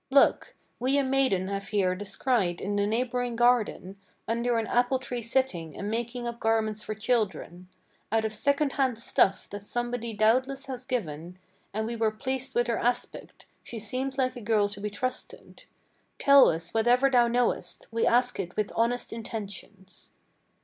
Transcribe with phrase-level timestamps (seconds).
[0.09, 0.55] "Look!
[0.79, 5.77] we a maiden have here descried in the neighboring garden, Under an apple tree sitting,
[5.77, 7.69] and making up garments for children
[8.11, 11.37] "Out of second hand stuff that somebody doubtless has given;
[11.71, 15.65] And we were pleased with her aspect: she seems like a girl to be trusted.
[16.17, 20.09] Tell us whatever thou knowest: we ask it with honest intentions."